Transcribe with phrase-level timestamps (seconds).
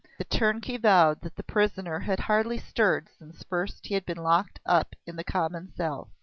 [0.17, 4.59] The turnkey vowed that the prisoner had hardly stirred since first he had been locked
[4.65, 6.09] up in the common cell.